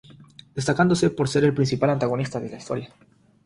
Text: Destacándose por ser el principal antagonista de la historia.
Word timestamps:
Destacándose 0.55 1.11
por 1.11 1.29
ser 1.29 1.43
el 1.43 1.53
principal 1.53 1.91
antagonista 1.91 2.39
de 2.39 2.49
la 2.49 2.57
historia. 2.57 2.89